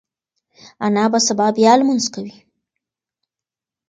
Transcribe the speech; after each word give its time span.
انا 0.85 1.03
به 1.11 1.19
سبا 1.27 1.47
بیا 1.57 1.73
لمونځ 1.79 2.05
کوي. 2.13 2.35